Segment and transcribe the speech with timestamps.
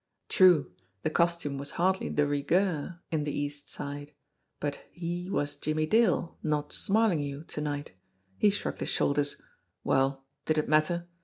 [0.29, 0.71] True,
[1.03, 4.13] the costume was hardly de rigueur in the East Side,
[4.59, 7.91] but he was Jimmie Dale, not Smarlinghue, to night.
[8.39, 9.39] He shrugged his shoulders.
[9.83, 11.07] Well, did it matter?